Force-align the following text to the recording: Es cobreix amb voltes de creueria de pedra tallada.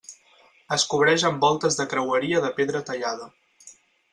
Es 0.77 0.85
cobreix 0.93 1.25
amb 1.29 1.45
voltes 1.47 1.77
de 1.81 1.87
creueria 1.91 2.41
de 2.47 2.51
pedra 2.61 2.85
tallada. 2.89 3.29